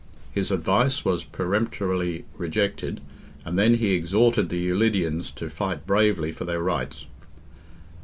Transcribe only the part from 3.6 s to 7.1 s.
he exhorted the Ulidians to fight bravely for their rights.